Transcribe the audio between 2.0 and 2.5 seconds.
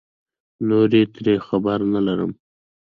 لرم